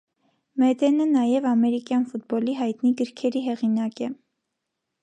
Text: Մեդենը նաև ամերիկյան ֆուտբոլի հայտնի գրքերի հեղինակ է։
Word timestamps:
Մեդենը 0.61 1.05
նաև 1.09 1.45
ամերիկյան 1.51 2.09
ֆուտբոլի 2.15 2.57
հայտնի 2.63 2.95
գրքերի 3.03 3.47
հեղինակ 3.51 4.05
է։ 4.09 4.13